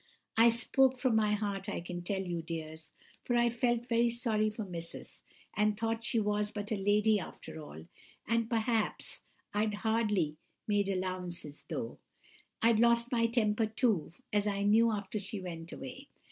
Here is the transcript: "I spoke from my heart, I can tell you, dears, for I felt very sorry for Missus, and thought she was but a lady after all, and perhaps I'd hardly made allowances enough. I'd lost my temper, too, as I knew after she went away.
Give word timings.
"I 0.35 0.49
spoke 0.49 0.97
from 0.97 1.15
my 1.15 1.33
heart, 1.33 1.69
I 1.69 1.79
can 1.79 2.01
tell 2.01 2.23
you, 2.23 2.41
dears, 2.41 2.91
for 3.23 3.35
I 3.35 3.51
felt 3.51 3.87
very 3.87 4.09
sorry 4.09 4.49
for 4.49 4.65
Missus, 4.65 5.21
and 5.55 5.77
thought 5.77 6.03
she 6.03 6.19
was 6.19 6.49
but 6.49 6.71
a 6.71 6.75
lady 6.75 7.19
after 7.19 7.61
all, 7.61 7.85
and 8.27 8.49
perhaps 8.49 9.21
I'd 9.53 9.75
hardly 9.75 10.37
made 10.67 10.89
allowances 10.89 11.63
enough. 11.69 11.99
I'd 12.63 12.79
lost 12.79 13.11
my 13.11 13.27
temper, 13.27 13.67
too, 13.67 14.09
as 14.33 14.47
I 14.47 14.63
knew 14.63 14.91
after 14.91 15.19
she 15.19 15.39
went 15.39 15.71
away. 15.71 16.07